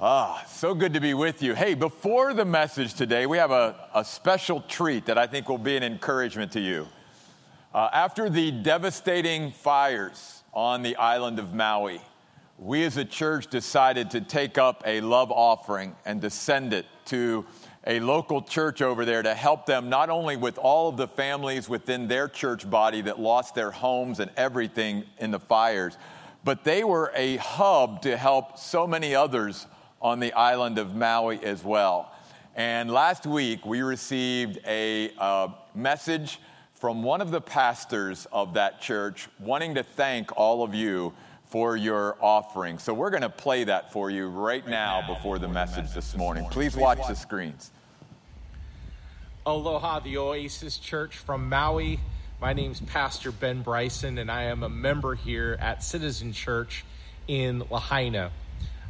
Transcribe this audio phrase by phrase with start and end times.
[0.00, 1.56] Ah, so good to be with you.
[1.56, 5.58] Hey, before the message today, we have a, a special treat that I think will
[5.58, 6.86] be an encouragement to you.
[7.74, 12.00] Uh, after the devastating fires on the island of Maui,
[12.58, 16.86] we as a church decided to take up a love offering and to send it
[17.06, 17.44] to
[17.84, 21.68] a local church over there to help them not only with all of the families
[21.68, 25.98] within their church body that lost their homes and everything in the fires,
[26.44, 29.66] but they were a hub to help so many others
[30.00, 32.12] on the island of Maui as well.
[32.54, 36.40] And last week, we received a uh, message
[36.74, 41.12] from one of the pastors of that church wanting to thank all of you
[41.46, 42.78] for your offering.
[42.78, 45.84] So we're going to play that for you right, right now, now, before the message,
[45.84, 46.42] message this morning.
[46.42, 46.54] morning.
[46.54, 47.70] Please, Please watch, watch the screens.
[49.46, 51.98] Aloha, the Oasis Church from Maui.
[52.40, 56.84] My name is Pastor Ben Bryson, and I am a member here at Citizen Church
[57.26, 58.30] in Lahaina.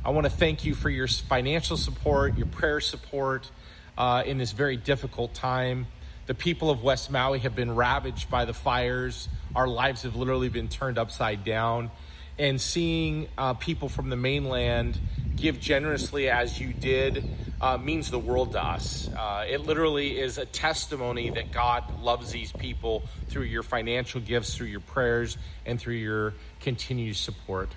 [0.09, 3.51] I want to thank you for your financial support, your prayer support
[3.99, 5.87] uh, in this very difficult time.
[6.25, 9.29] The people of West Maui have been ravaged by the fires.
[9.55, 11.91] Our lives have literally been turned upside down.
[12.39, 14.99] And seeing uh, people from the mainland
[15.37, 17.29] give generously as you did
[17.61, 19.11] uh, means the world to us.
[19.15, 24.57] Uh, it literally is a testimony that God loves these people through your financial gifts,
[24.57, 25.37] through your prayers,
[25.67, 27.69] and through your continued support.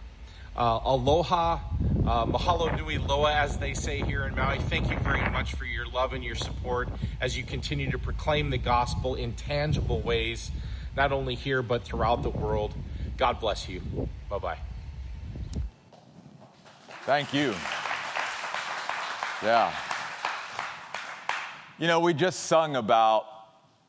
[0.55, 1.59] Uh, aloha,
[2.05, 4.59] uh, mahalo nui loa, as they say here in Maui.
[4.59, 6.89] Thank you very much for your love and your support
[7.21, 10.51] as you continue to proclaim the gospel in tangible ways,
[10.95, 12.73] not only here, but throughout the world.
[13.15, 13.81] God bless you.
[14.29, 14.57] Bye bye.
[17.03, 17.53] Thank you.
[19.41, 19.73] Yeah.
[21.79, 23.25] You know, we just sung about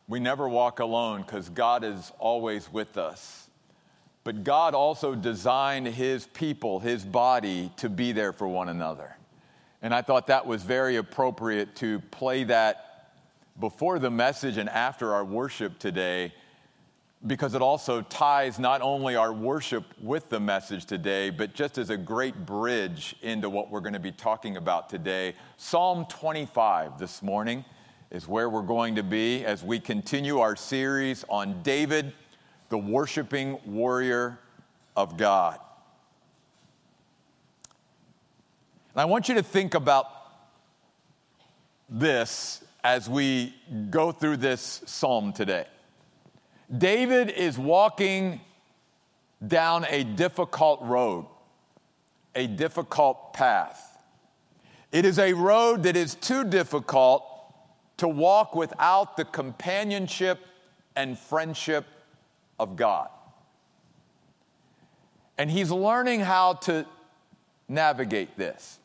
[0.06, 3.41] we never walk alone because God is always with us.
[4.24, 9.16] But God also designed his people, his body, to be there for one another.
[9.80, 13.10] And I thought that was very appropriate to play that
[13.58, 16.32] before the message and after our worship today,
[17.26, 21.90] because it also ties not only our worship with the message today, but just as
[21.90, 25.34] a great bridge into what we're going to be talking about today.
[25.56, 27.64] Psalm 25 this morning
[28.10, 32.12] is where we're going to be as we continue our series on David
[32.72, 34.38] the worshiping warrior
[34.96, 35.58] of God.
[38.94, 40.06] And I want you to think about
[41.90, 43.54] this as we
[43.90, 45.66] go through this psalm today.
[46.78, 48.40] David is walking
[49.46, 51.26] down a difficult road,
[52.34, 53.98] a difficult path.
[54.92, 57.22] It is a road that is too difficult
[57.98, 60.40] to walk without the companionship
[60.96, 61.84] and friendship
[62.62, 63.08] of God.
[65.36, 66.86] And he's learning how to
[67.68, 68.78] navigate this.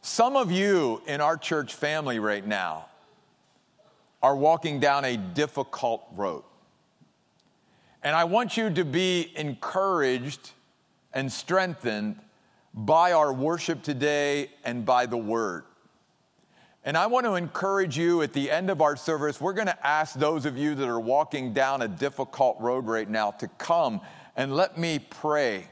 [0.00, 2.86] Some of you in our church family right now
[4.22, 6.44] are walking down a difficult road.
[8.02, 10.52] And I want you to be encouraged
[11.12, 12.20] and strengthened
[12.72, 15.64] by our worship today and by the word.
[16.84, 19.86] And I want to encourage you at the end of our service, we're going to
[19.86, 24.00] ask those of you that are walking down a difficult road right now to come
[24.36, 25.66] and let me pray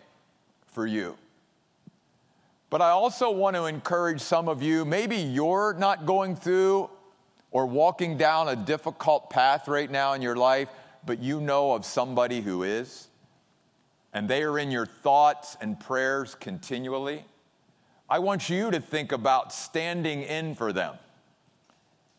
[0.67, 1.17] for you.
[2.69, 6.91] But I also want to encourage some of you, maybe you're not going through
[7.53, 10.69] or walking down a difficult path right now in your life,
[11.07, 13.09] but you know of somebody who is,
[14.13, 17.25] and they are in your thoughts and prayers continually.
[18.09, 20.95] I want you to think about standing in for them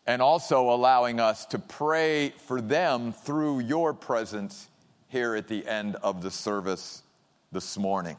[0.06, 4.68] and also allowing us to pray for them through your presence
[5.08, 7.04] here at the end of the service
[7.54, 8.18] this morning.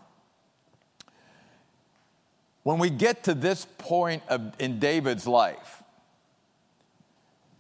[2.62, 5.82] When we get to this point of, in David's life,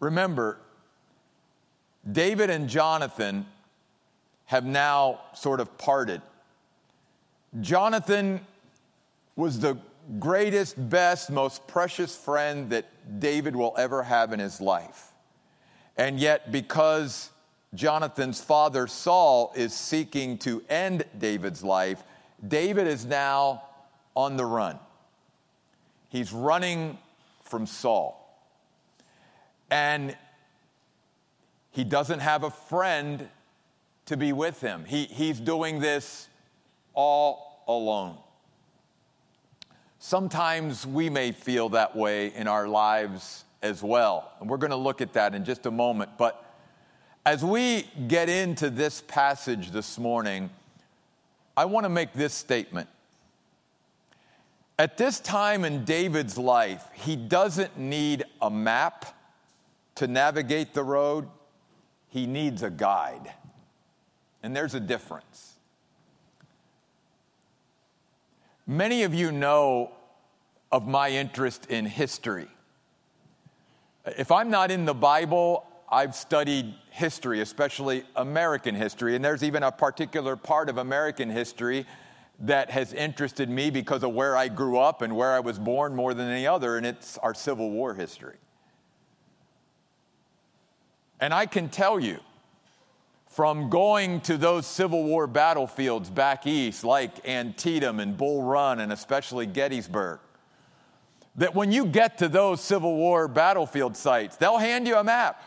[0.00, 0.58] remember,
[2.10, 3.44] David and Jonathan
[4.46, 6.22] have now sort of parted.
[7.60, 8.40] Jonathan
[9.36, 9.78] was the
[10.18, 12.86] greatest, best, most precious friend that
[13.20, 15.12] David will ever have in his life.
[15.96, 17.30] And yet, because
[17.74, 22.02] Jonathan's father Saul is seeking to end David's life,
[22.46, 23.64] David is now
[24.14, 24.78] on the run.
[26.08, 26.98] He's running
[27.42, 28.14] from Saul.
[29.70, 30.16] And
[31.70, 33.28] he doesn't have a friend
[34.06, 34.84] to be with him.
[34.86, 36.28] He, he's doing this
[36.94, 38.16] all alone.
[39.98, 44.32] Sometimes we may feel that way in our lives as well.
[44.40, 46.10] And we're going to look at that in just a moment.
[46.16, 46.44] But
[47.26, 50.50] as we get into this passage this morning,
[51.56, 52.88] I want to make this statement.
[54.78, 59.16] At this time in David's life, he doesn't need a map
[59.96, 61.28] to navigate the road,
[62.06, 63.32] he needs a guide.
[64.44, 65.57] And there's a difference.
[68.70, 69.92] Many of you know
[70.70, 72.48] of my interest in history.
[74.04, 79.62] If I'm not in the Bible, I've studied history, especially American history, and there's even
[79.62, 81.86] a particular part of American history
[82.40, 85.96] that has interested me because of where I grew up and where I was born
[85.96, 88.36] more than any other, and it's our Civil War history.
[91.20, 92.20] And I can tell you,
[93.38, 98.90] from going to those Civil War battlefields back east, like Antietam and Bull Run, and
[98.92, 100.18] especially Gettysburg,
[101.36, 105.40] that when you get to those Civil War battlefield sites, they'll hand you a map.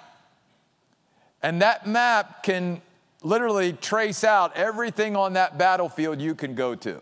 [1.44, 2.82] And that map can
[3.24, 7.02] literally trace out everything on that battlefield you can go to.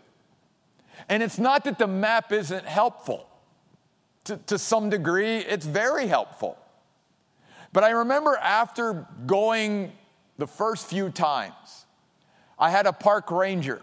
[1.08, 3.28] And it's not that the map isn't helpful.
[4.24, 6.58] To, to some degree, it's very helpful.
[7.72, 9.92] But I remember after going
[10.40, 11.86] the first few times,
[12.58, 13.82] I had a park ranger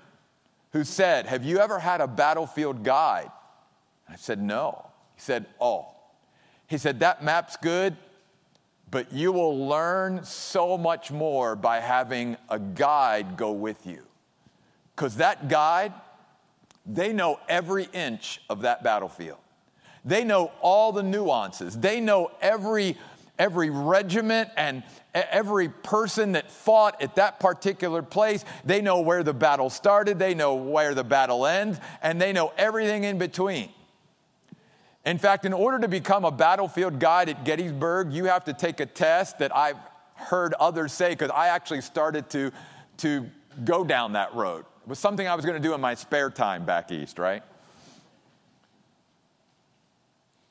[0.74, 3.32] who said, Have you ever had a battlefield guide?
[4.10, 4.90] I said, No.
[5.16, 5.88] He said, Oh.
[6.68, 7.96] He said, That map's good,
[8.92, 14.04] but you will learn so much more by having a guide go with you.
[14.96, 15.94] Because that guide,
[16.86, 19.38] they know every inch of that battlefield.
[20.04, 21.78] They know all the nuances.
[21.78, 22.98] They know every,
[23.40, 28.46] every regiment and every person that fought at that particular place.
[28.66, 32.54] They know where the battle started, they know where the battle ends, and they know
[32.58, 33.70] everything in between.
[35.06, 38.80] In fact, in order to become a battlefield guide at Gettysburg, you have to take
[38.82, 39.78] a test that I've
[40.16, 42.52] heard others say, because I actually started to,
[42.98, 43.26] to
[43.64, 44.66] go down that road.
[44.82, 47.42] It was something I was going to do in my spare time back east, right?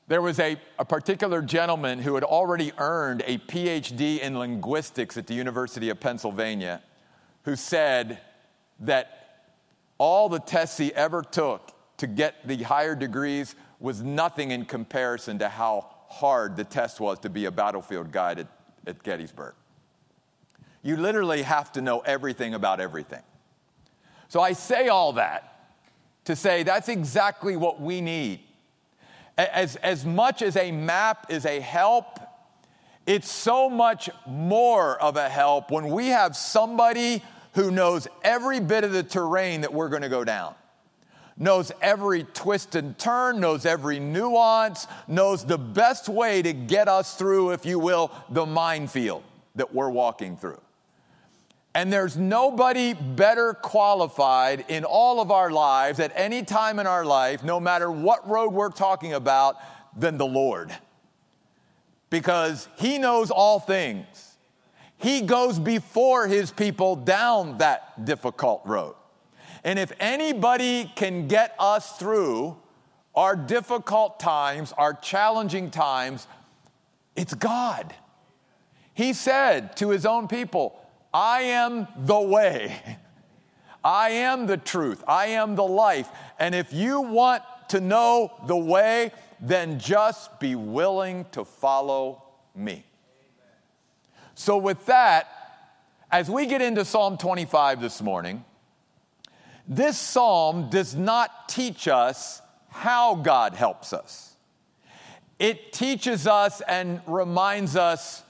[0.07, 5.27] There was a, a particular gentleman who had already earned a PhD in linguistics at
[5.27, 6.81] the University of Pennsylvania
[7.43, 8.19] who said
[8.79, 9.43] that
[9.97, 15.39] all the tests he ever took to get the higher degrees was nothing in comparison
[15.39, 18.47] to how hard the test was to be a battlefield guide at,
[18.85, 19.55] at Gettysburg.
[20.83, 23.23] You literally have to know everything about everything.
[24.29, 25.73] So I say all that
[26.25, 28.39] to say that's exactly what we need.
[29.37, 32.19] As, as much as a map is a help,
[33.05, 37.23] it's so much more of a help when we have somebody
[37.53, 40.55] who knows every bit of the terrain that we're going to go down
[41.37, 47.15] knows every twist and turn, knows every nuance, knows the best way to get us
[47.15, 49.23] through, if you will, the minefield
[49.55, 50.59] that we're walking through.
[51.77, 57.05] And there's nobody better qualified in all of our lives at any time in our
[57.05, 59.57] life, no matter what road we're talking about,
[59.95, 60.75] than the Lord.
[62.09, 64.37] Because He knows all things.
[64.97, 68.95] He goes before His people down that difficult road.
[69.63, 72.57] And if anybody can get us through
[73.13, 76.25] our difficult times, our challenging times,
[77.15, 77.93] it's God.
[78.95, 80.81] He said to his own people,
[81.13, 82.97] I am the way.
[83.83, 85.03] I am the truth.
[85.07, 86.09] I am the life.
[86.39, 92.23] And if you want to know the way, then just be willing to follow
[92.55, 92.83] me.
[94.35, 95.27] So, with that,
[96.11, 98.43] as we get into Psalm 25 this morning,
[99.67, 104.35] this psalm does not teach us how God helps us.
[105.39, 108.23] It teaches us and reminds us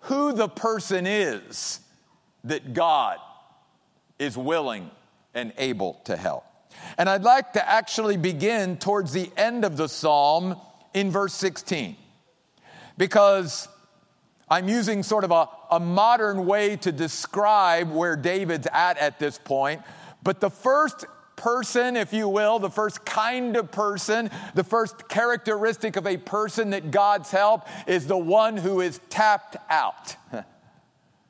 [0.00, 1.80] who the person is
[2.48, 3.18] that God
[4.18, 4.90] is willing
[5.34, 6.44] and able to help.
[6.98, 10.56] And I'd like to actually begin towards the end of the psalm
[10.94, 11.96] in verse 16
[12.96, 13.68] because
[14.48, 19.38] I'm using sort of a, a modern way to describe where David's at at this
[19.38, 19.82] point.
[20.22, 21.04] But the first
[21.36, 26.70] person, if you will, the first kind of person, the first characteristic of a person
[26.70, 30.16] that God's help is the one who is tapped out.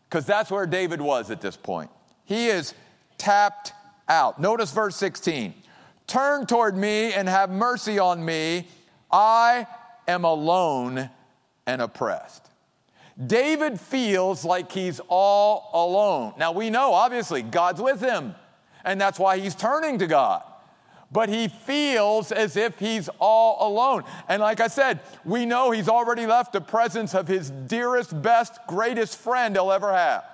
[0.08, 1.90] Because that's where David was at this point.
[2.24, 2.74] He is
[3.18, 3.72] tapped
[4.08, 4.40] out.
[4.40, 5.54] Notice verse 16
[6.06, 8.68] Turn toward me and have mercy on me.
[9.10, 9.66] I
[10.06, 11.10] am alone
[11.66, 12.48] and oppressed.
[13.26, 16.34] David feels like he's all alone.
[16.38, 18.34] Now we know, obviously, God's with him
[18.86, 20.42] and that's why he's turning to God.
[21.12, 24.04] But he feels as if he's all alone.
[24.28, 28.58] And like I said, we know he's already left the presence of his dearest, best,
[28.66, 30.24] greatest friend he'll ever have.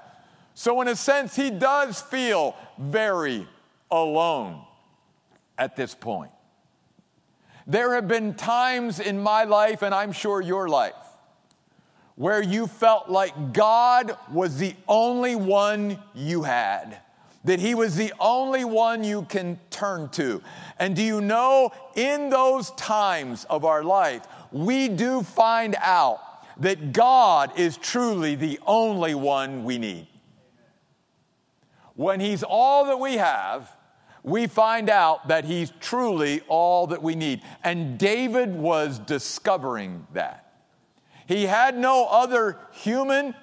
[0.55, 3.47] So, in a sense, he does feel very
[3.91, 4.63] alone
[5.59, 6.31] at this point.
[7.67, 10.95] There have been times in my life, and I'm sure your life,
[12.17, 16.99] where you felt like God was the only one you had,
[17.45, 20.43] that He was the only one you can turn to.
[20.79, 26.21] And do you know, in those times of our life, we do find out
[26.61, 30.07] that God is truly the only one we need.
[31.95, 33.75] When He's all that we have,
[34.23, 37.43] we find out that He's truly all that we need.
[37.65, 40.53] And David was discovering that.
[41.27, 43.35] He had no other human,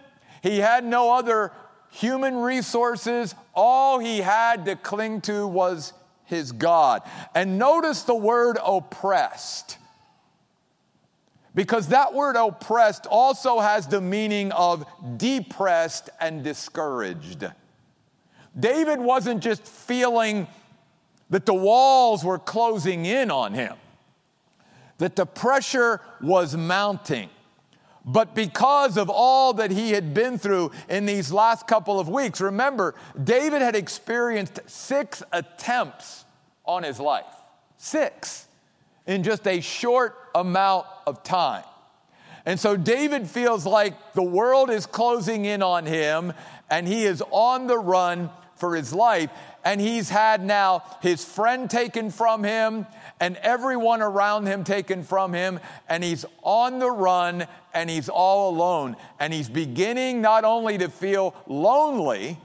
[0.41, 1.51] he had no other
[1.89, 3.35] human resources.
[3.61, 5.91] All he had to cling to was
[6.23, 7.01] his God.
[7.35, 9.77] And notice the word oppressed.
[11.53, 14.85] Because that word oppressed also has the meaning of
[15.17, 17.43] depressed and discouraged.
[18.57, 20.47] David wasn't just feeling
[21.29, 23.75] that the walls were closing in on him,
[24.99, 27.29] that the pressure was mounting.
[28.05, 32.41] But because of all that he had been through in these last couple of weeks,
[32.41, 36.25] remember, David had experienced six attempts
[36.65, 37.25] on his life.
[37.77, 38.47] Six
[39.05, 41.63] in just a short amount of time.
[42.45, 46.33] And so David feels like the world is closing in on him
[46.69, 49.29] and he is on the run for his life.
[49.65, 52.85] And he's had now his friend taken from him
[53.19, 55.59] and everyone around him taken from him.
[55.87, 58.95] And he's on the run and he's all alone.
[59.19, 62.37] And he's beginning not only to feel lonely,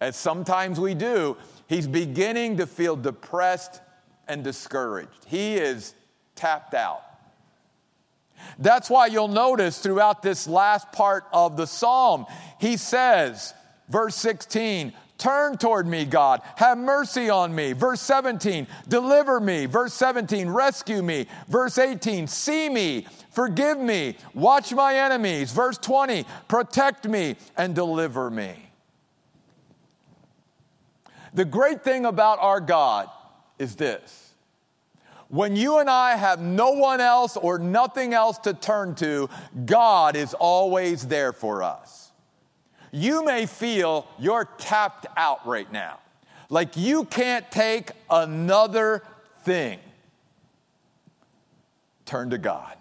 [0.00, 1.36] as sometimes we do,
[1.68, 3.80] he's beginning to feel depressed
[4.28, 5.24] and discouraged.
[5.26, 5.94] He is
[6.34, 7.02] tapped out.
[8.58, 12.26] That's why you'll notice throughout this last part of the psalm,
[12.60, 13.54] he says,
[13.88, 16.42] verse 16, Turn toward me, God.
[16.56, 17.72] Have mercy on me.
[17.72, 19.66] Verse 17, deliver me.
[19.66, 21.26] Verse 17, rescue me.
[21.48, 23.06] Verse 18, see me.
[23.30, 24.16] Forgive me.
[24.34, 25.52] Watch my enemies.
[25.52, 28.54] Verse 20, protect me and deliver me.
[31.32, 33.08] The great thing about our God
[33.58, 34.26] is this
[35.28, 39.28] when you and I have no one else or nothing else to turn to,
[39.64, 42.05] God is always there for us.
[42.96, 45.98] You may feel you're tapped out right now,
[46.48, 49.02] like you can't take another
[49.42, 49.80] thing.
[52.06, 52.74] Turn to God.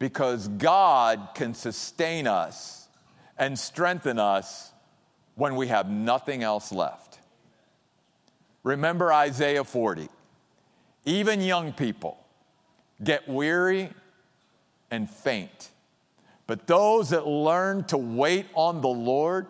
[0.00, 2.88] Because God can sustain us
[3.38, 4.72] and strengthen us
[5.36, 7.20] when we have nothing else left.
[8.64, 10.08] Remember Isaiah 40
[11.04, 12.18] even young people,
[13.04, 13.90] get weary
[14.90, 15.70] and faint.
[16.46, 19.46] But those that learn to wait on the Lord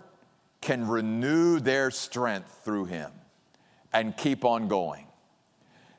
[0.60, 3.10] can renew their strength through Him
[3.92, 5.06] and keep on going.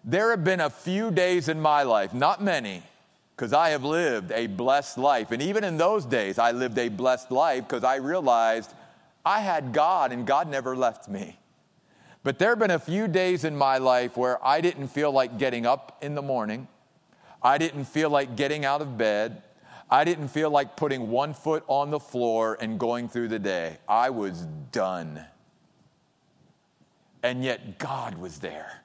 [0.03, 2.81] There have been a few days in my life, not many,
[3.35, 5.31] because I have lived a blessed life.
[5.31, 8.73] And even in those days, I lived a blessed life because I realized
[9.25, 11.37] I had God and God never left me.
[12.23, 15.37] But there have been a few days in my life where I didn't feel like
[15.37, 16.67] getting up in the morning.
[17.41, 19.43] I didn't feel like getting out of bed.
[19.89, 23.77] I didn't feel like putting one foot on the floor and going through the day.
[23.87, 24.41] I was
[24.71, 25.25] done.
[27.23, 28.83] And yet God was there.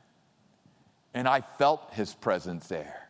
[1.12, 3.08] And I felt his presence there.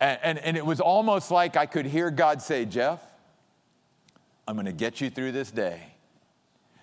[0.00, 3.00] And, and, and it was almost like I could hear God say, Jeff,
[4.48, 5.80] I'm going to get you through this day.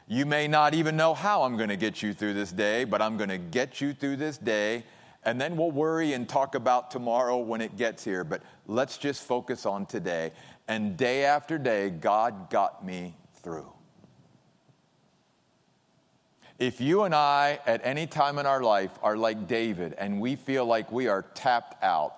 [0.07, 3.01] You may not even know how I'm going to get you through this day, but
[3.01, 4.83] I'm going to get you through this day.
[5.23, 8.23] And then we'll worry and talk about tomorrow when it gets here.
[8.23, 10.31] But let's just focus on today.
[10.67, 13.71] And day after day, God got me through.
[16.57, 20.35] If you and I, at any time in our life, are like David and we
[20.35, 22.15] feel like we are tapped out,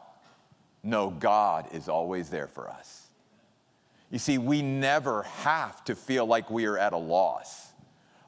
[0.84, 3.08] no, God is always there for us.
[4.12, 7.74] You see, we never have to feel like we are at a loss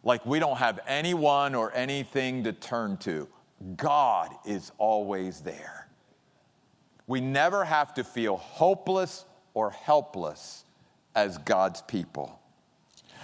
[0.06, 3.28] like we don't have anyone or anything to turn to.
[3.76, 5.88] God is always there.
[7.08, 10.66] We never have to feel hopeless or helpless
[11.16, 12.40] as God's people.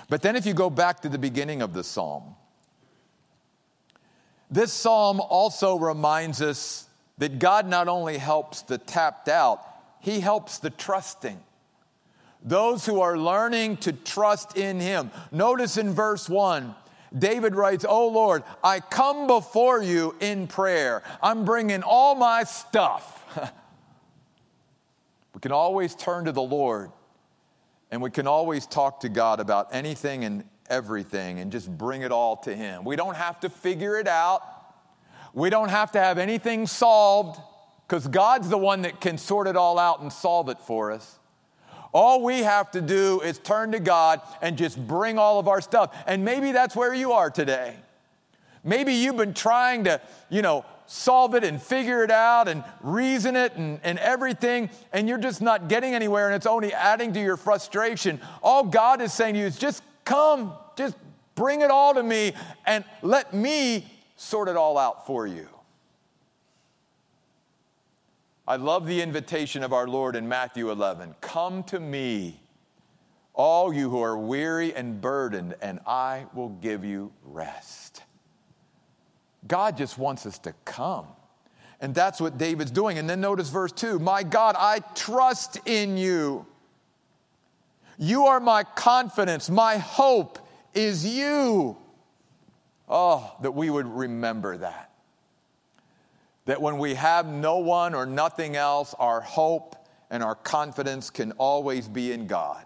[0.09, 2.35] But then, if you go back to the beginning of the psalm,
[4.49, 9.65] this psalm also reminds us that God not only helps the tapped out,
[9.99, 11.39] He helps the trusting.
[12.43, 15.11] Those who are learning to trust in Him.
[15.31, 16.75] Notice in verse 1,
[17.17, 21.03] David writes, Oh Lord, I come before you in prayer.
[21.21, 23.25] I'm bringing all my stuff.
[25.33, 26.91] we can always turn to the Lord
[27.91, 32.11] and we can always talk to God about anything and everything and just bring it
[32.11, 32.85] all to Him.
[32.85, 34.41] We don't have to figure it out,
[35.33, 37.39] we don't have to have anything solved
[37.87, 41.19] because God's the one that can sort it all out and solve it for us.
[41.93, 45.61] All we have to do is turn to God and just bring all of our
[45.61, 45.95] stuff.
[46.07, 47.75] And maybe that's where you are today.
[48.63, 53.35] Maybe you've been trying to, you know, solve it and figure it out and reason
[53.35, 57.21] it and, and everything, and you're just not getting anywhere and it's only adding to
[57.21, 58.19] your frustration.
[58.43, 60.95] All God is saying to you is just come, just
[61.35, 62.33] bring it all to me
[62.65, 63.85] and let me
[64.17, 65.47] sort it all out for you.
[68.47, 72.41] I love the invitation of our Lord in Matthew 11 Come to me,
[73.33, 78.03] all you who are weary and burdened, and I will give you rest.
[79.47, 81.07] God just wants us to come.
[81.79, 82.99] And that's what David's doing.
[82.99, 86.45] And then notice verse 2 My God, I trust in you.
[87.97, 89.49] You are my confidence.
[89.49, 90.39] My hope
[90.73, 91.77] is you.
[92.87, 94.90] Oh, that we would remember that.
[96.45, 99.75] That when we have no one or nothing else, our hope
[100.09, 102.65] and our confidence can always be in God.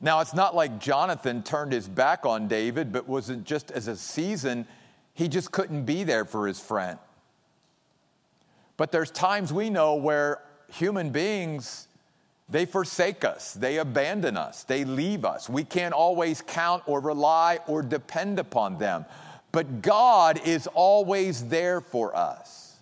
[0.00, 3.96] Now, it's not like Jonathan turned his back on David, but wasn't just as a
[3.96, 4.66] season,
[5.14, 6.98] he just couldn't be there for his friend.
[8.76, 10.42] But there's times we know where
[10.72, 11.86] human beings,
[12.48, 15.48] they forsake us, they abandon us, they leave us.
[15.48, 19.04] We can't always count or rely or depend upon them.
[19.52, 22.76] But God is always there for us.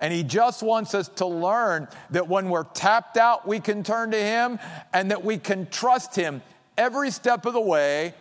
[0.00, 4.10] And he just wants us to learn that when we're tapped out, we can turn
[4.12, 4.58] to him
[4.92, 6.42] and that we can trust him
[6.76, 8.14] every step of the way,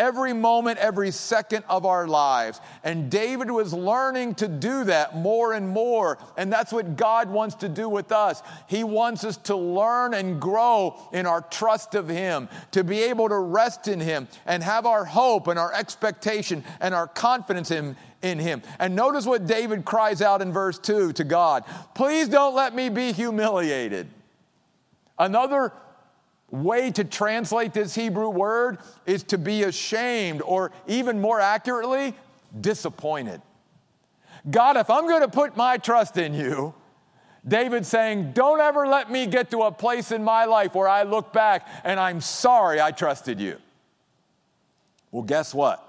[0.00, 2.58] every moment, every second of our lives.
[2.82, 6.16] And David was learning to do that more and more.
[6.38, 8.42] And that's what God wants to do with us.
[8.66, 13.28] He wants us to learn and grow in our trust of Him, to be able
[13.28, 17.94] to rest in Him and have our hope and our expectation and our confidence in,
[18.22, 18.62] in him.
[18.78, 21.64] And notice what David cries out in verse 2 to God
[21.94, 24.08] Please don't let me be humiliated.
[25.18, 25.72] Another
[26.50, 32.14] way to translate this Hebrew word is to be ashamed, or even more accurately,
[32.60, 33.40] disappointed.
[34.48, 36.74] God, if I'm going to put my trust in you,
[37.46, 41.02] David saying, Don't ever let me get to a place in my life where I
[41.02, 43.58] look back and I'm sorry I trusted you.
[45.10, 45.86] Well, guess what?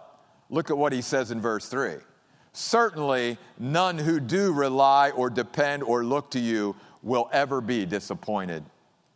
[0.50, 1.95] Look at what he says in verse 3.
[2.54, 8.63] Certainly, none who do rely or depend or look to you will ever be disappointed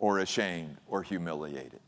[0.06, 1.80] or ashamed or humiliated.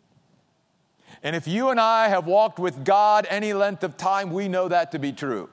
[1.22, 4.68] And if you and I have walked with God any length of time, we know
[4.70, 5.52] that to be true.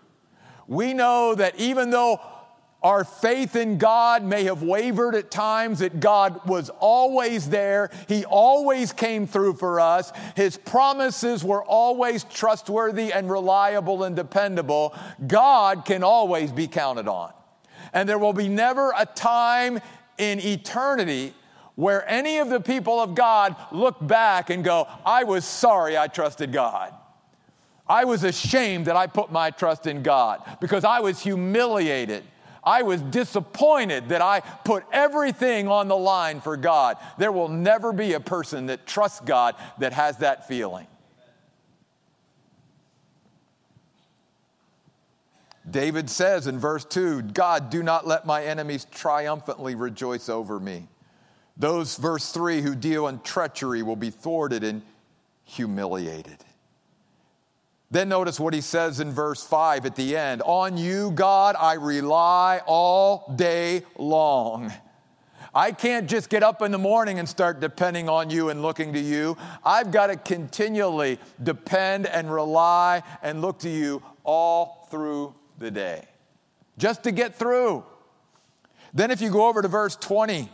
[0.67, 2.23] We know that even though
[2.83, 7.91] our faith in God may have wavered at times, that God was always there.
[8.09, 10.11] He always came through for us.
[10.35, 14.95] His promises were always trustworthy and reliable and dependable.
[15.27, 17.35] God can always be counted on.
[17.93, 19.81] And there will be never a time
[20.17, 21.35] in eternity
[21.75, 26.07] where any of the people of God look back and go, I was sorry I
[26.07, 26.95] trusted God.
[27.87, 32.25] I was ashamed that I put my trust in God because I was humiliated
[32.65, 36.97] I was disappointed that I put everything on the line for God.
[37.19, 40.87] There will never be a person that trusts God that has that feeling.
[45.71, 50.89] David says in verse 2 God, do not let my enemies triumphantly rejoice over me.
[51.57, 54.83] Those, verse 3, who deal in treachery will be thwarted and
[55.45, 56.39] humiliated.
[57.91, 61.75] Then notice what he says in verse 5 at the end On you, God, I
[61.75, 64.73] rely all day long.
[65.55, 68.93] I can't just get up in the morning and start depending on you and looking
[68.95, 69.37] to you.
[69.65, 76.05] I've got to continually depend and rely and look to you all through the day
[76.77, 77.85] just to get through.
[78.93, 80.49] Then, if you go over to verse 20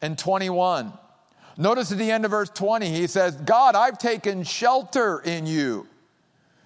[0.00, 0.92] and 21,
[1.56, 5.86] notice at the end of verse 20, he says, God, I've taken shelter in you.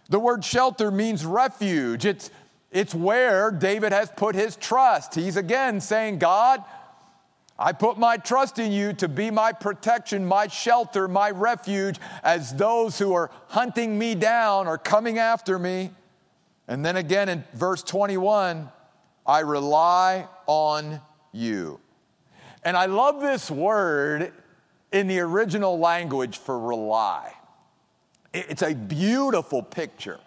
[0.09, 2.05] The word shelter means refuge.
[2.05, 2.31] It's,
[2.71, 5.15] it's where David has put his trust.
[5.15, 6.63] He's again saying, God,
[7.59, 12.55] I put my trust in you to be my protection, my shelter, my refuge as
[12.55, 15.91] those who are hunting me down are coming after me.
[16.67, 18.69] And then again in verse 21,
[19.27, 21.01] I rely on
[21.33, 21.79] you.
[22.63, 24.33] And I love this word
[24.93, 27.33] in the original language for rely.
[28.33, 30.21] It's a beautiful picture.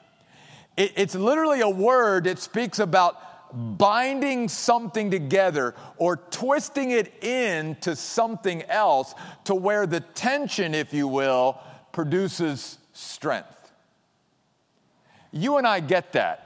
[0.77, 8.63] It's literally a word that speaks about binding something together or twisting it into something
[8.63, 11.57] else to where the tension, if you will,
[11.93, 13.71] produces strength.
[15.31, 16.44] You and I get that.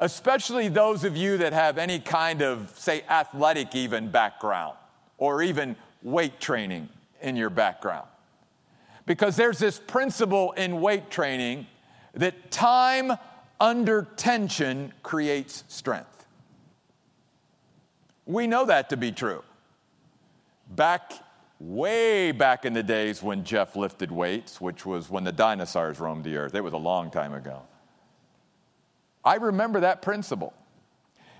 [0.00, 4.76] Especially those of you that have any kind of, say, athletic even background
[5.16, 6.88] or even weight training
[7.20, 8.06] in your background.
[9.06, 11.66] Because there's this principle in weight training
[12.14, 13.12] that time
[13.60, 16.26] under tension creates strength.
[18.26, 19.42] We know that to be true.
[20.70, 21.12] Back,
[21.58, 26.24] way back in the days when Jeff lifted weights, which was when the dinosaurs roamed
[26.24, 27.62] the earth, it was a long time ago.
[29.28, 30.54] I remember that principle.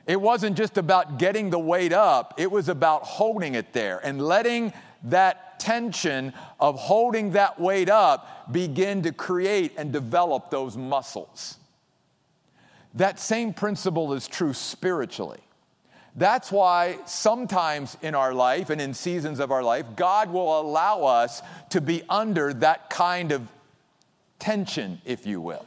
[0.07, 4.21] It wasn't just about getting the weight up, it was about holding it there and
[4.21, 4.75] letting
[5.05, 11.57] that tension of holding that weight up begin to create and develop those muscles.
[12.93, 15.41] That same principle is true spiritually.
[16.15, 21.05] That's why sometimes in our life and in seasons of our life, God will allow
[21.05, 23.49] us to be under that kind of
[24.39, 25.65] tension, if you will.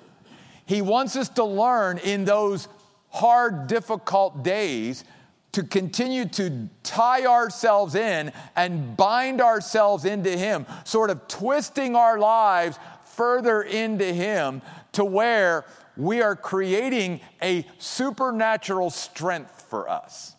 [0.66, 2.68] He wants us to learn in those
[3.10, 5.04] hard, difficult days
[5.52, 12.18] to continue to tie ourselves in and bind ourselves into Him, sort of twisting our
[12.18, 14.62] lives further into Him
[14.94, 15.66] to where
[15.98, 20.36] we are creating a supernatural strength for us.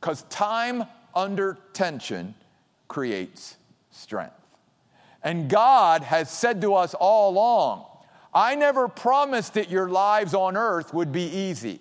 [0.00, 2.34] Because time under tension
[2.88, 3.56] creates
[3.90, 4.34] strength.
[5.22, 7.84] And God has said to us all along,
[8.38, 11.80] I never promised that your lives on earth would be easy.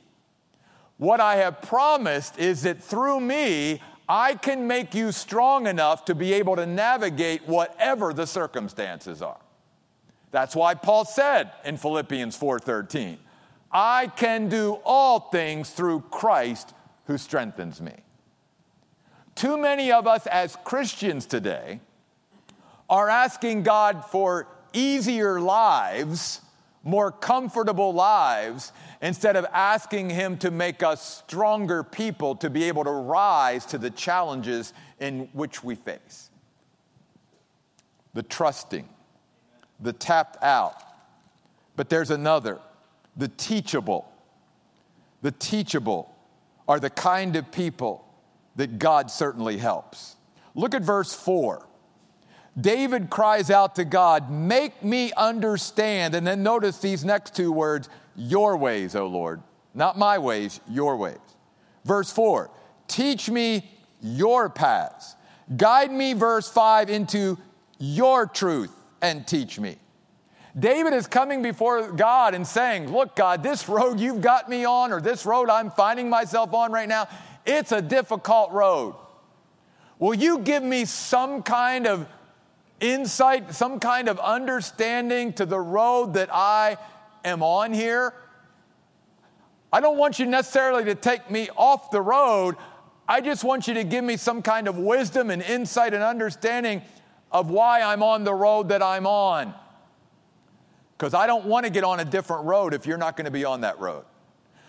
[0.98, 6.16] What I have promised is that through me, I can make you strong enough to
[6.16, 9.38] be able to navigate whatever the circumstances are.
[10.32, 13.20] That's why Paul said in Philippians 4:13,
[13.72, 16.74] I can do all things through Christ
[17.06, 17.94] who strengthens me.
[19.36, 21.82] Too many of us as Christians today
[22.90, 26.42] are asking God for easier lives,
[26.88, 28.72] more comfortable lives,
[29.02, 33.78] instead of asking Him to make us stronger people to be able to rise to
[33.78, 36.30] the challenges in which we face.
[38.14, 38.88] The trusting,
[39.80, 40.82] the tapped out.
[41.76, 42.58] But there's another,
[43.18, 44.10] the teachable.
[45.22, 46.16] The teachable
[46.68, 48.08] are the kind of people
[48.56, 50.16] that God certainly helps.
[50.56, 51.68] Look at verse 4.
[52.60, 56.16] David cries out to God, Make me understand.
[56.16, 59.42] And then notice these next two words Your ways, O Lord.
[59.74, 61.18] Not my ways, your ways.
[61.86, 62.50] Verse 4
[62.88, 63.70] Teach me
[64.02, 65.16] your paths.
[65.56, 67.38] Guide me, verse 5, into
[67.80, 69.78] your truth and teach me.
[70.58, 74.92] David is coming before God and saying, Look, God, this road you've got me on,
[74.92, 77.08] or this road I'm finding myself on right now,
[77.46, 78.96] it's a difficult road.
[80.00, 82.08] Will you give me some kind of
[82.80, 86.78] insight, some kind of understanding to the road that I
[87.24, 88.14] am on here.
[89.72, 92.56] I don't want you necessarily to take me off the road.
[93.08, 96.82] I just want you to give me some kind of wisdom and insight and understanding
[97.32, 99.54] of why I'm on the road that I'm on.
[100.98, 103.32] Because I don't want to get on a different road if you're not going to
[103.32, 104.06] be on that road.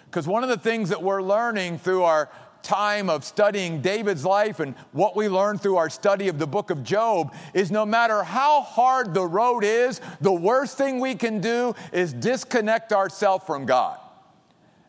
[0.06, 2.30] Because one of the things that we're learning through our
[2.62, 6.70] time of studying David's life and what we learn through our study of the book
[6.70, 11.40] of Job is no matter how hard the road is, the worst thing we can
[11.40, 13.98] do is disconnect ourselves from God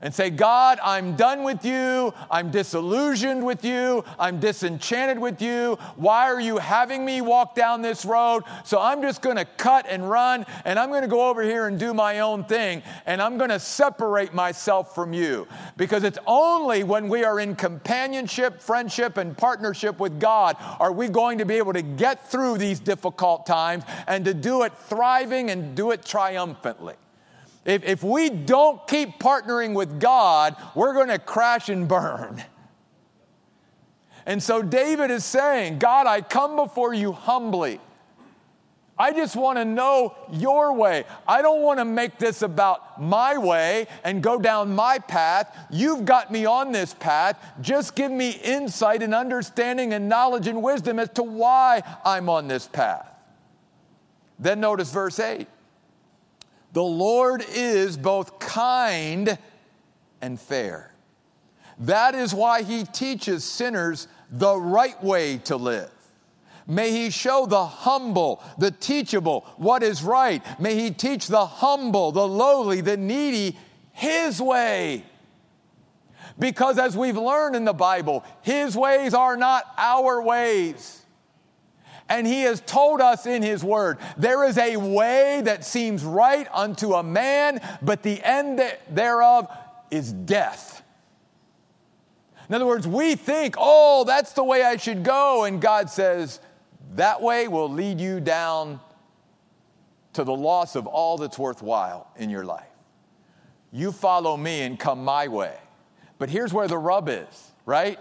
[0.01, 2.13] and say, God, I'm done with you.
[2.31, 4.05] I'm disillusioned with you.
[4.17, 5.77] I'm disenchanted with you.
[5.95, 8.43] Why are you having me walk down this road?
[8.63, 11.67] So I'm just going to cut and run, and I'm going to go over here
[11.67, 15.47] and do my own thing, and I'm going to separate myself from you.
[15.75, 21.09] Because it's only when we are in companionship, friendship, and partnership with God are we
[21.09, 25.49] going to be able to get through these difficult times and to do it thriving
[25.49, 26.95] and do it triumphantly.
[27.65, 32.43] If, if we don't keep partnering with God, we're going to crash and burn.
[34.25, 37.79] And so David is saying, God, I come before you humbly.
[38.99, 41.05] I just want to know your way.
[41.25, 45.57] I don't want to make this about my way and go down my path.
[45.71, 47.41] You've got me on this path.
[47.61, 52.49] Just give me insight and understanding and knowledge and wisdom as to why I'm on
[52.49, 53.07] this path.
[54.37, 55.47] Then notice verse 8.
[56.73, 59.38] The Lord is both kind
[60.21, 60.93] and fair.
[61.79, 65.91] That is why he teaches sinners the right way to live.
[66.67, 70.43] May he show the humble, the teachable, what is right.
[70.60, 73.58] May he teach the humble, the lowly, the needy
[73.91, 75.03] his way.
[76.38, 80.98] Because as we've learned in the Bible, his ways are not our ways.
[82.09, 86.47] And he has told us in his word, there is a way that seems right
[86.51, 89.47] unto a man, but the end thereof
[89.91, 90.81] is death.
[92.49, 95.43] In other words, we think, oh, that's the way I should go.
[95.43, 96.39] And God says,
[96.95, 98.79] that way will lead you down
[100.13, 102.65] to the loss of all that's worthwhile in your life.
[103.71, 105.55] You follow me and come my way.
[106.17, 107.99] But here's where the rub is, right?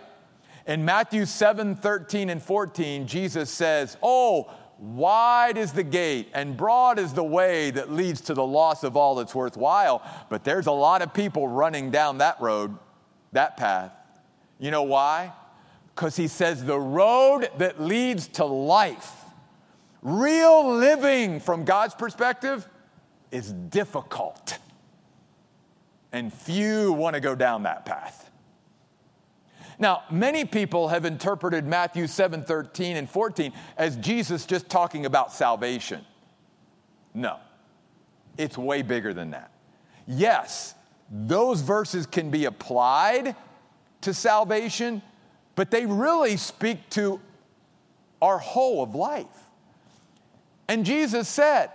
[0.68, 6.98] In Matthew 7 13 and 14, Jesus says, Oh, wide is the gate and broad
[6.98, 10.02] is the way that leads to the loss of all that's worthwhile.
[10.28, 12.76] But there's a lot of people running down that road,
[13.32, 13.92] that path.
[14.58, 15.32] You know why?
[15.94, 19.24] Because he says the road that leads to life,
[20.02, 22.68] real living from God's perspective,
[23.30, 24.58] is difficult.
[26.12, 28.27] And few want to go down that path.
[29.78, 35.32] Now, many people have interpreted Matthew 7 13 and 14 as Jesus just talking about
[35.32, 36.04] salvation.
[37.14, 37.38] No,
[38.36, 39.52] it's way bigger than that.
[40.06, 40.74] Yes,
[41.10, 43.36] those verses can be applied
[44.00, 45.02] to salvation,
[45.54, 47.20] but they really speak to
[48.20, 49.26] our whole of life.
[50.68, 51.70] And Jesus said,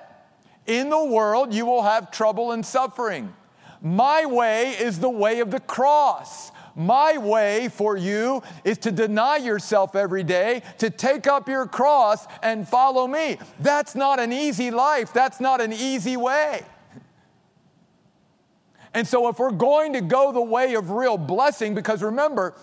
[0.66, 3.34] In the world you will have trouble and suffering.
[3.82, 6.52] My way is the way of the cross.
[6.76, 12.26] My way for you is to deny yourself every day, to take up your cross
[12.42, 13.38] and follow me.
[13.60, 15.14] That's not an easy life.
[15.14, 16.64] That's not an easy way.
[18.96, 22.54] And so, if we're going to go the way of real blessing, because remember,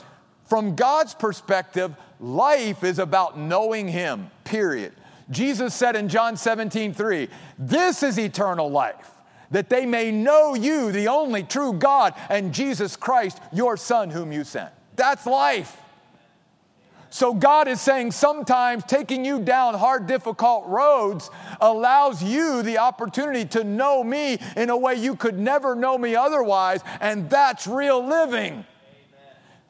[0.45, 4.93] from God's perspective, life is about knowing Him, period.
[5.31, 9.11] Jesus said in John 17, 3, This is eternal life
[9.51, 14.33] that they may know you, the only true God, and Jesus Christ, your Son, whom
[14.33, 14.71] you sent.
[14.97, 15.77] That's life.
[17.13, 21.29] So, God is saying sometimes taking you down hard, difficult roads
[21.61, 26.15] allows you the opportunity to know me in a way you could never know me
[26.15, 28.65] otherwise, and that's real living.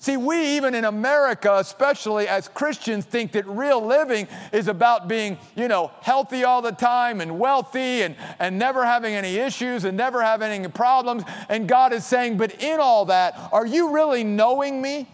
[0.00, 5.36] See, we, even in America, especially as Christians, think that real living is about being,
[5.54, 9.98] you know, healthy all the time and wealthy and, and never having any issues and
[9.98, 11.22] never having any problems.
[11.50, 15.06] And God is saying, but in all that, are you really knowing me?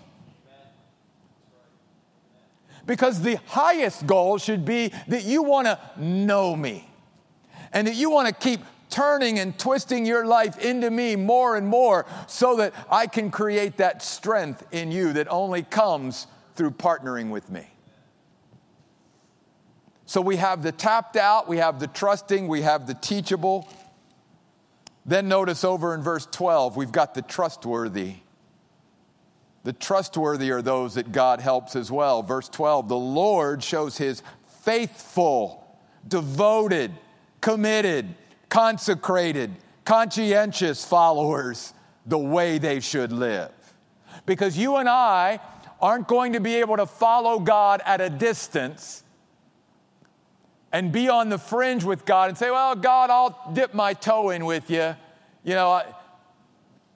[2.86, 6.88] Because the highest goal should be that you want to know me
[7.72, 8.60] and that you want to keep
[8.96, 13.76] turning and twisting your life into me more and more so that I can create
[13.76, 17.68] that strength in you that only comes through partnering with me.
[20.06, 23.68] So we have the tapped out, we have the trusting, we have the teachable.
[25.04, 28.14] Then notice over in verse 12, we've got the trustworthy.
[29.64, 32.22] The trustworthy are those that God helps as well.
[32.22, 34.22] Verse 12, the Lord shows his
[34.62, 35.78] faithful,
[36.08, 36.92] devoted,
[37.42, 38.14] committed,
[38.48, 39.54] consecrated,
[39.84, 41.72] conscientious followers
[42.06, 43.50] the way they should live.
[44.24, 45.40] Because you and I
[45.80, 49.02] aren't going to be able to follow God at a distance
[50.72, 54.30] and be on the fringe with God and say, Well, God, I'll dip my toe
[54.30, 54.96] in with you.
[55.44, 55.70] You know,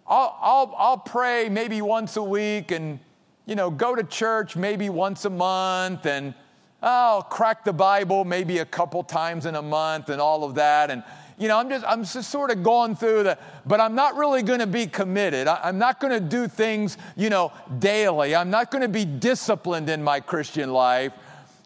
[0.06, 2.98] I'll, I'll, I'll pray maybe once a week and,
[3.46, 6.34] you know, go to church maybe once a month and
[6.82, 10.56] oh, I'll crack the Bible maybe a couple times in a month and all of
[10.56, 10.90] that.
[10.90, 11.04] And,
[11.40, 14.42] you know, I'm just, I'm just sort of going through the, but I'm not really
[14.42, 15.48] going to be committed.
[15.48, 18.36] I, I'm not going to do things, you know, daily.
[18.36, 21.14] I'm not going to be disciplined in my Christian life.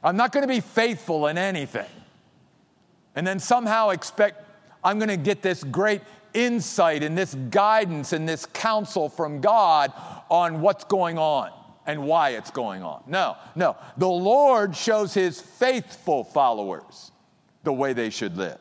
[0.02, 1.88] I'm not going to be faithful in anything.
[3.16, 4.44] And then somehow expect
[4.84, 6.02] I'm going to get this great
[6.34, 9.92] insight and this guidance and this counsel from God
[10.30, 11.50] on what's going on
[11.86, 13.02] and why it's going on.
[13.08, 13.76] No, no.
[13.96, 17.10] The Lord shows his faithful followers
[17.64, 18.58] the way they should live.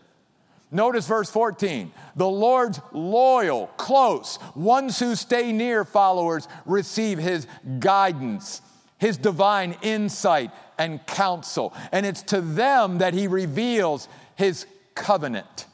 [0.74, 1.94] Notice verse 14.
[2.16, 7.46] The Lord's loyal, close, ones who stay near followers receive his
[7.80, 8.62] guidance,
[8.98, 11.76] his divine insight and counsel.
[11.92, 15.68] And it's to them that he reveals his covenant,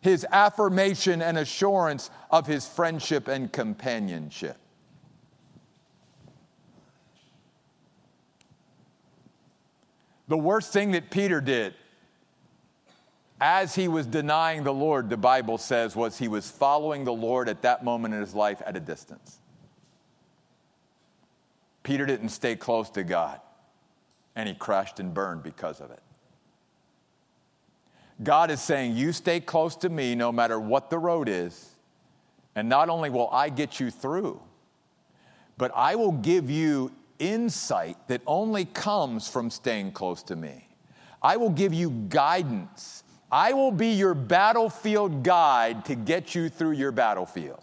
[0.00, 4.56] his affirmation and assurance of his friendship and companionship.
[10.28, 11.74] The worst thing that Peter did
[13.40, 17.48] as he was denying the Lord, the Bible says, was he was following the Lord
[17.48, 19.38] at that moment in his life at a distance.
[21.82, 23.40] Peter didn't stay close to God,
[24.34, 26.02] and he crashed and burned because of it.
[28.22, 31.76] God is saying, You stay close to me no matter what the road is,
[32.56, 34.40] and not only will I get you through,
[35.56, 40.68] but I will give you insight that only comes from staying close to me.
[41.22, 46.72] I will give you guidance I will be your battlefield guide to get you through
[46.72, 47.62] your battlefield.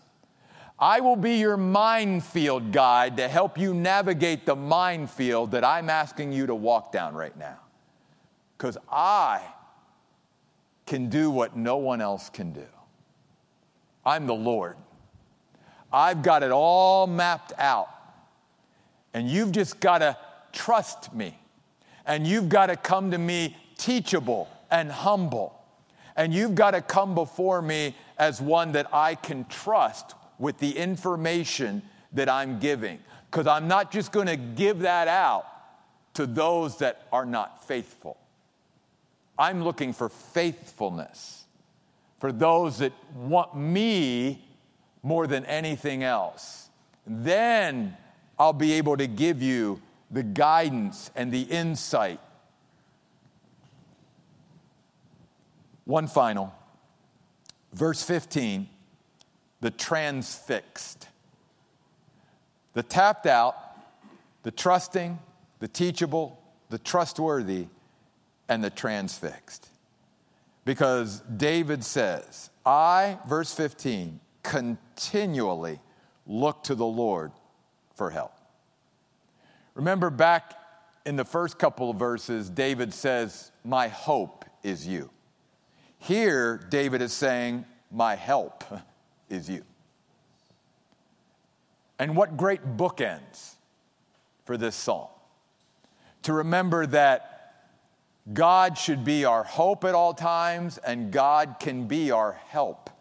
[0.77, 6.33] I will be your minefield guide to help you navigate the minefield that I'm asking
[6.33, 7.59] you to walk down right now.
[8.57, 9.41] Because I
[10.85, 12.67] can do what no one else can do.
[14.05, 14.75] I'm the Lord.
[15.91, 17.89] I've got it all mapped out.
[19.13, 20.17] And you've just got to
[20.51, 21.39] trust me.
[22.05, 25.57] And you've got to come to me teachable and humble.
[26.17, 30.77] And you've got to come before me as one that I can trust with the
[30.77, 32.99] information that I'm giving.
[33.31, 35.45] Because I'm not just going to give that out
[36.15, 38.17] to those that are not faithful.
[39.39, 41.45] I'm looking for faithfulness
[42.19, 44.45] for those that want me
[45.03, 46.69] more than anything else.
[47.07, 47.95] Then
[48.37, 52.19] I'll be able to give you the guidance and the insight.
[55.85, 56.53] One final,
[57.73, 58.69] verse 15
[59.61, 61.07] the transfixed.
[62.73, 63.55] The tapped out,
[64.43, 65.17] the trusting,
[65.57, 67.67] the teachable, the trustworthy,
[68.47, 69.67] and the transfixed.
[70.65, 75.79] Because David says, I, verse 15, continually
[76.27, 77.31] look to the Lord
[77.95, 78.33] for help.
[79.73, 80.53] Remember back
[81.07, 85.09] in the first couple of verses, David says, My hope is you.
[86.05, 88.63] Here, David is saying, My help
[89.27, 89.63] is you.
[91.97, 93.55] And what great bookends
[94.45, 95.07] for this psalm.
[96.21, 97.63] To remember that
[98.31, 102.91] God should be our hope at all times, and God can be our help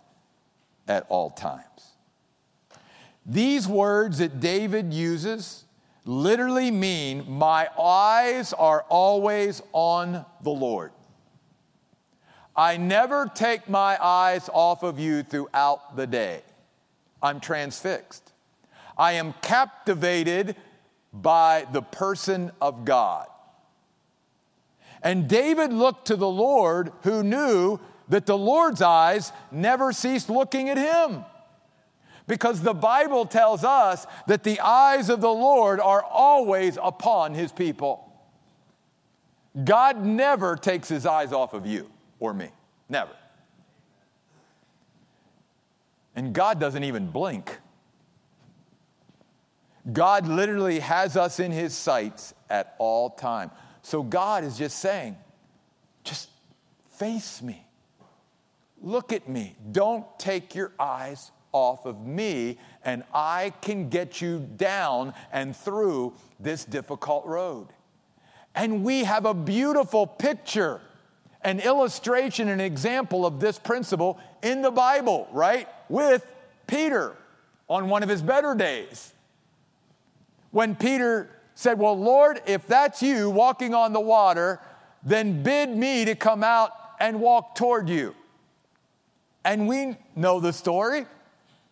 [0.89, 1.63] at all times.
[3.27, 5.67] These words that David uses
[6.07, 10.93] literally mean, My eyes are always on the Lord.
[12.57, 16.43] I never take my eyes off of you throughout the day.
[17.23, 18.33] I'm transfixed.
[18.97, 20.55] I am captivated
[21.13, 23.27] by the person of God.
[25.03, 30.69] And David looked to the Lord who knew that the Lord's eyes never ceased looking
[30.69, 31.25] at him.
[32.27, 37.53] Because the Bible tells us that the eyes of the Lord are always upon his
[37.53, 38.13] people.
[39.63, 42.49] God never takes his eyes off of you or me.
[42.89, 43.13] Never.
[46.17, 47.59] And God doesn't even blink.
[49.93, 53.51] God literally has us in his sights at all time.
[53.83, 55.17] So God is just saying,
[56.05, 56.31] just
[56.93, 57.67] face me.
[58.81, 59.57] Look at me.
[59.73, 66.15] Don't take your eyes off of me, and I can get you down and through
[66.41, 67.69] this difficult road.
[68.55, 70.81] And we have a beautiful picture,
[71.45, 75.69] an illustration, an example of this principle in the Bible, right?
[75.89, 76.27] With
[76.67, 77.15] Peter
[77.69, 79.13] on one of his better days.
[80.51, 84.61] When Peter said, Well, Lord, if that's you walking on the water,
[85.05, 88.15] then bid me to come out and walk toward you.
[89.45, 91.07] And we know the story.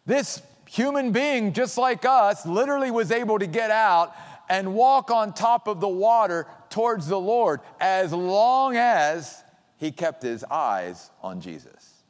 [0.04, 4.14] This human being, just like us, literally was able to get out
[4.48, 9.41] and walk on top of the water towards the Lord as long as
[9.82, 12.04] he kept his eyes on Jesus.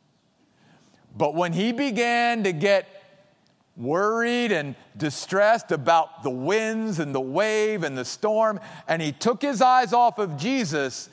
[1.17, 2.87] But when he began to get
[3.79, 9.41] worried and distressed about the winds and the wave and the storm, and he took
[9.41, 11.09] his eyes off of Jesus,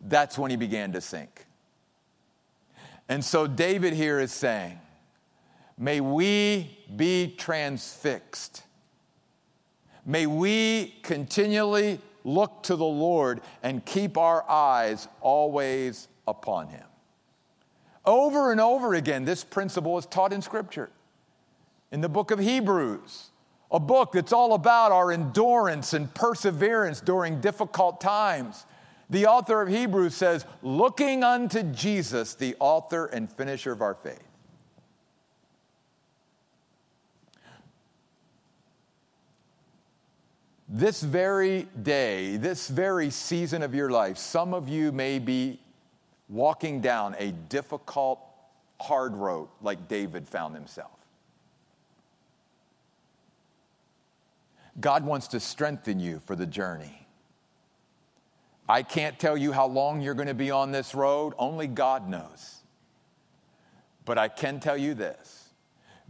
[0.00, 1.46] that's when he began to sink.
[3.08, 4.80] And so David here is saying,
[5.78, 8.64] May we be transfixed.
[10.04, 16.84] May we continually look to the Lord and keep our eyes always upon him.
[18.04, 20.90] Over and over again, this principle is taught in Scripture
[21.92, 23.30] in the book of Hebrews,
[23.70, 28.64] a book that's all about our endurance and perseverance during difficult times.
[29.10, 34.29] The author of Hebrews says, looking unto Jesus, the author and finisher of our faith.
[40.72, 45.58] This very day, this very season of your life, some of you may be
[46.28, 48.20] walking down a difficult,
[48.80, 50.92] hard road like David found himself.
[54.78, 57.04] God wants to strengthen you for the journey.
[58.68, 62.08] I can't tell you how long you're going to be on this road, only God
[62.08, 62.60] knows.
[64.04, 65.49] But I can tell you this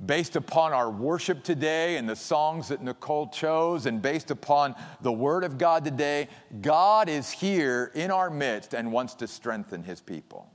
[0.05, 5.12] based upon our worship today and the songs that Nicole chose, and based upon the
[5.12, 6.28] Word of God today,
[6.61, 10.51] God is here in our midst and wants to strengthen His people.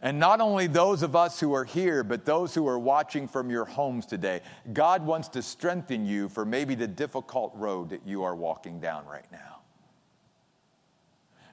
[0.00, 3.50] And not only those of us who are here, but those who are watching from
[3.50, 4.42] your homes today.
[4.72, 9.06] God wants to strengthen you for maybe the difficult road that you are walking down
[9.06, 9.58] right now.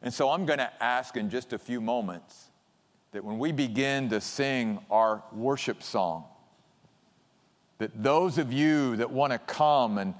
[0.04, 2.45] And so I'm going to ask in just a few moments
[3.16, 6.26] that when we begin to sing our worship song,
[7.78, 10.14] that those of you that want to come and,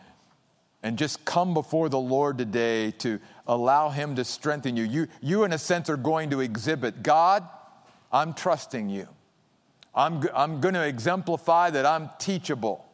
[0.82, 5.44] and just come before the Lord today to allow Him to strengthen you, you, you
[5.44, 7.46] in a sense are going to exhibit God,
[8.14, 9.10] I'm trusting you.
[9.94, 12.86] I'm, I'm going to exemplify that I'm teachable.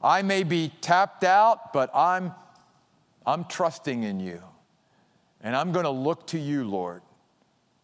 [0.00, 2.32] I may be tapped out, but I'm,
[3.26, 4.40] I'm trusting in you.
[5.40, 7.02] And I'm going to look to you, Lord,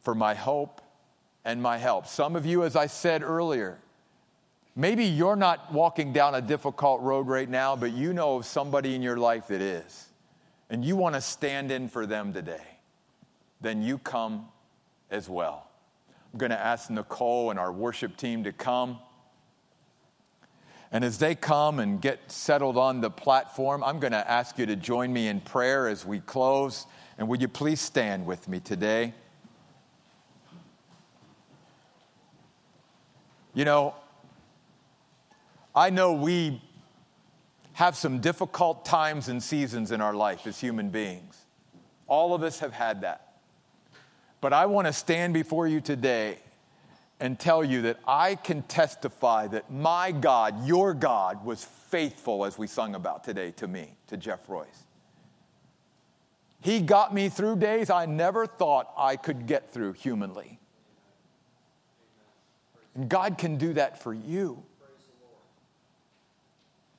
[0.03, 0.78] for my hope
[1.45, 2.07] and my help.
[2.07, 3.79] Some of you, as I said earlier,
[4.77, 8.95] maybe you're not walking down a difficult road right now, but you know of somebody
[8.95, 10.07] in your life that is.
[10.71, 12.67] And you want to stand in for them today.
[13.61, 14.47] Then you come
[15.11, 15.69] as well.
[16.33, 18.99] I'm going to ask Nicole and our worship team to come.
[20.93, 24.67] And as they come and get settled on the platform, I'm going to ask you
[24.67, 26.87] to join me in prayer as we close.
[27.19, 29.15] And would you please stand with me today?
[33.55, 33.95] You know,
[35.75, 36.63] I know we
[37.75, 41.39] have some difficult times and seasons in our life as human beings.
[42.07, 43.37] All of us have had that.
[44.41, 46.39] But I want to stand before you today
[47.21, 52.59] and tell you that I can testify that my God, your God, was faithful, as
[52.59, 54.85] we sung about today, to me, to Jeff Royce.
[56.61, 60.58] He got me through days I never thought I could get through humanly.
[62.99, 64.63] And God can do that for you.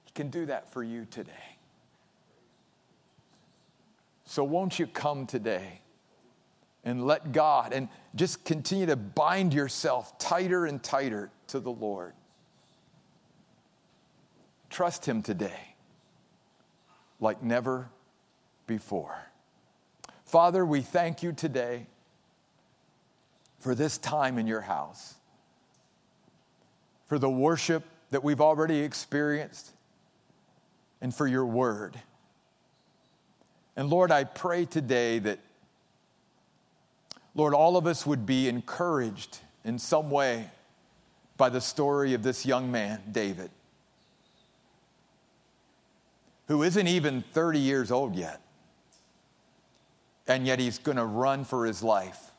[0.05, 1.31] He can do that for you today.
[4.25, 5.81] So, won't you come today?
[6.83, 12.13] and let God and just continue to bind yourself tighter and tighter to the Lord.
[14.69, 15.75] Trust Him today
[17.19, 17.89] like never
[18.65, 19.17] before.
[20.25, 21.87] Father, we thank you today
[23.59, 25.15] for this time in your house,
[27.09, 29.71] for the worship that we've already experienced,
[31.01, 31.99] and for your word.
[33.75, 35.39] And Lord, I pray today that
[37.35, 40.47] Lord, all of us would be encouraged in some way
[41.37, 43.49] by the story of this young man, David,
[46.47, 48.41] who isn't even 30 years old yet,
[50.27, 52.31] and yet he's going to run for his life,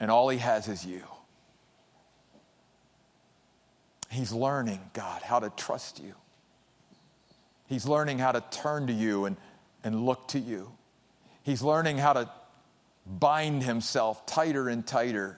[0.00, 1.02] and all he has is you.
[4.14, 6.14] He's learning, God, how to trust you.
[7.66, 9.36] He's learning how to turn to you and,
[9.82, 10.70] and look to you.
[11.42, 12.30] He's learning how to
[13.04, 15.36] bind himself tighter and tighter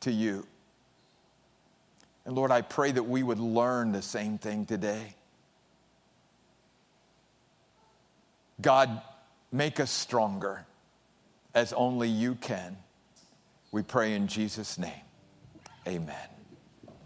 [0.00, 0.46] to you.
[2.24, 5.14] And Lord, I pray that we would learn the same thing today.
[8.62, 9.02] God,
[9.52, 10.64] make us stronger
[11.54, 12.78] as only you can.
[13.72, 15.04] We pray in Jesus' name.
[15.86, 16.39] Amen.